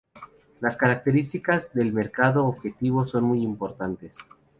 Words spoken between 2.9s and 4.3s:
son muy importantes.